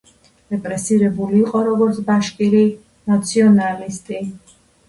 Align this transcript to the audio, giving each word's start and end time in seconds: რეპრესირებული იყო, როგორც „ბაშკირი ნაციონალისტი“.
რეპრესირებული 0.53 1.37
იყო, 1.41 1.61
როგორც 1.67 1.99
„ბაშკირი 2.09 2.65
ნაციონალისტი“. 3.15 4.21